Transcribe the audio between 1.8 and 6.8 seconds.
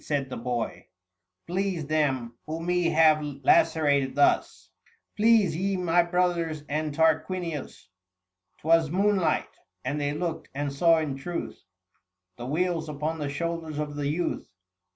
them, who me have lacerated thus; Please ye my brothers